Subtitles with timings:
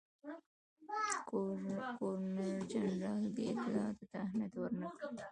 [1.99, 4.99] ګورنرجنرال دې اطلاعاتو ته اهمیت ورنه کړ.